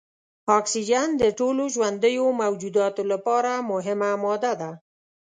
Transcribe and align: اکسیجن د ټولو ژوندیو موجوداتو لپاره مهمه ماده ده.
اکسیجن 0.57 1.09
د 1.21 1.23
ټولو 1.39 1.63
ژوندیو 1.75 2.25
موجوداتو 2.41 3.01
لپاره 3.11 3.51
مهمه 3.71 4.11
ماده 4.23 4.53
ده. 4.61 4.71